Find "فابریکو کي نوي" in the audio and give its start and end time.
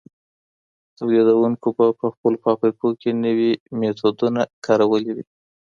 2.43-3.51